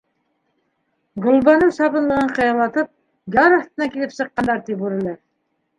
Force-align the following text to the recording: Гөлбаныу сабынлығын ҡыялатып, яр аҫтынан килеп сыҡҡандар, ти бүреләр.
Гөлбаныу 1.25 1.75
сабынлығын 1.77 2.33
ҡыялатып, 2.41 2.91
яр 3.39 3.59
аҫтынан 3.61 3.95
килеп 3.99 4.19
сыҡҡандар, 4.21 4.67
ти 4.71 4.81
бүреләр. 4.83 5.21